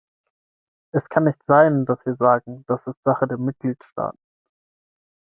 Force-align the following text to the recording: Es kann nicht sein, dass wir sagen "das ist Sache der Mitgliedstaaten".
Es 0.95 1.09
kann 1.09 1.25
nicht 1.25 1.43
sein, 1.45 1.85
dass 1.85 2.03
wir 2.07 2.15
sagen 2.15 2.65
"das 2.67 2.87
ist 2.87 3.03
Sache 3.03 3.27
der 3.27 3.37
Mitgliedstaaten". 3.37 4.17